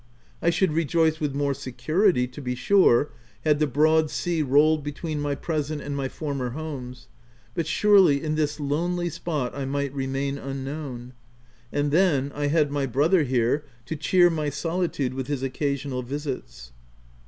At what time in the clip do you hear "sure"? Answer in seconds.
2.55-3.11